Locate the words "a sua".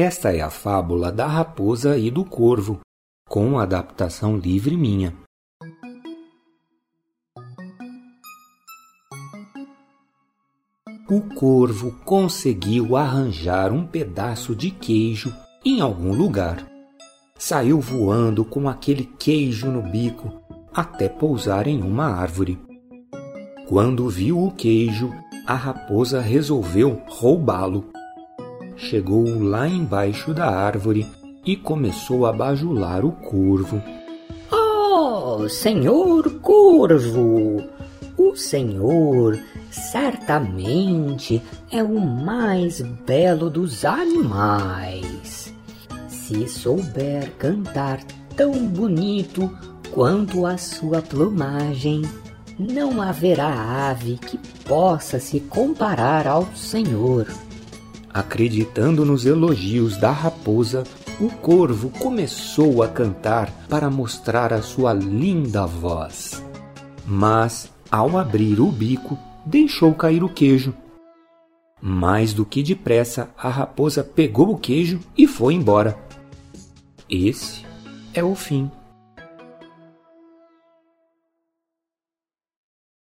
50.46-51.02, 64.52-64.92